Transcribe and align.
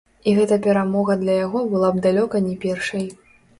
І 0.29 0.31
гэта 0.37 0.55
перамога 0.67 1.17
для 1.19 1.35
яго 1.45 1.63
была 1.75 1.93
б 1.99 2.03
далёка 2.09 2.43
не 2.49 2.59
першай. 2.67 3.09